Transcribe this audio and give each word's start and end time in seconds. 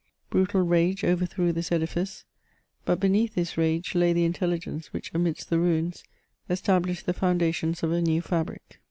Brutal 0.31 0.61
rage 0.63 1.03
over 1.03 1.27
threw 1.27 1.51
this 1.53 1.71
edifice, 1.71 2.25
but 2.85 2.99
beneath 2.99 3.35
this 3.35 3.55
rage 3.55 3.93
lay 3.93 4.13
the 4.13 4.25
intelligence 4.25 4.87
which 4.91 5.13
amidst 5.13 5.51
the 5.51 5.59
ruins, 5.59 6.03
established 6.49 7.05
the 7.05 7.13
foundations 7.13 7.83
of 7.83 7.91
a 7.91 8.01
new 8.01 8.19
fabric. 8.23 8.79